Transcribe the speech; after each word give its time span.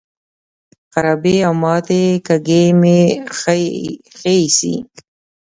خرابې 0.93 1.35
او 1.47 1.53
ماتې 1.63 2.01
کاږي 2.27 2.63
مې 2.79 2.99
ښې 3.39 3.61
ایسي. 4.27 4.75